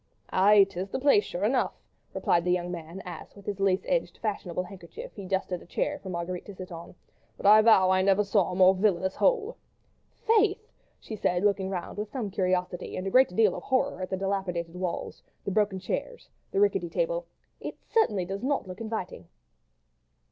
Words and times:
"Aye! 0.31 0.65
'tis 0.67 0.89
the 0.89 0.97
place, 0.99 1.23
sure 1.23 1.43
enough," 1.43 1.73
replied 2.15 2.43
the 2.43 2.49
young 2.51 2.71
man 2.71 3.03
as, 3.05 3.35
with 3.35 3.45
his 3.45 3.59
lace 3.59 3.83
edged, 3.85 4.17
fashionable 4.17 4.63
handkerchief, 4.63 5.13
he 5.13 5.27
dusted 5.27 5.61
a 5.61 5.65
chair 5.67 5.99
for 5.99 6.09
Marguerite 6.09 6.47
to 6.47 6.55
sit 6.55 6.71
on; 6.71 6.95
"but 7.37 7.45
I 7.45 7.61
vow 7.61 7.91
I 7.91 8.01
never 8.01 8.23
saw 8.23 8.51
a 8.51 8.55
more 8.55 8.73
villainous 8.73 9.17
hole." 9.17 9.57
"Faith!" 10.25 10.67
she 10.99 11.15
said, 11.15 11.43
looking 11.43 11.69
round 11.69 11.99
with 11.99 12.09
some 12.11 12.31
curiosity 12.31 12.95
and 12.97 13.05
a 13.05 13.11
great 13.11 13.29
deal 13.35 13.53
of 13.53 13.61
horror 13.61 14.01
at 14.01 14.09
the 14.09 14.17
dilapidated 14.17 14.73
walls, 14.75 15.21
the 15.45 15.51
broken 15.51 15.77
chairs, 15.77 16.27
the 16.49 16.59
rickety 16.59 16.89
table, 16.89 17.27
"it 17.59 17.77
certainly 17.87 18.25
does 18.25 18.41
not 18.41 18.67
look 18.67 18.81
inviting." 18.81 19.27